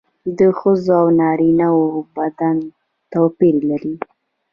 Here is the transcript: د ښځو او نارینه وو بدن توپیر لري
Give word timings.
د 0.37 0.39
ښځو 0.59 0.91
او 1.01 1.07
نارینه 1.21 1.67
وو 1.77 1.87
بدن 2.17 2.57
توپیر 3.11 3.55
لري 3.69 3.95